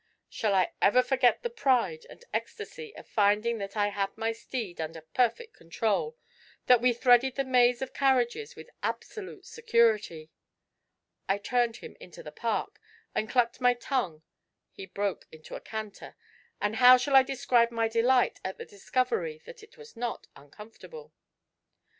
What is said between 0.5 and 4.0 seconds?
I ever forget the pride and ecstasy of finding that I